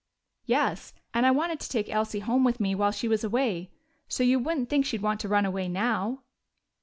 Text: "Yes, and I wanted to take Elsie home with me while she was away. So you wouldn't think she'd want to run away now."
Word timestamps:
"Yes, 0.47 0.95
and 1.13 1.27
I 1.27 1.29
wanted 1.29 1.59
to 1.59 1.69
take 1.69 1.87
Elsie 1.87 2.21
home 2.21 2.43
with 2.43 2.59
me 2.59 2.73
while 2.73 2.89
she 2.89 3.07
was 3.07 3.23
away. 3.23 3.69
So 4.07 4.23
you 4.23 4.39
wouldn't 4.39 4.67
think 4.67 4.83
she'd 4.83 5.03
want 5.03 5.19
to 5.19 5.27
run 5.27 5.45
away 5.45 5.67
now." 5.67 6.23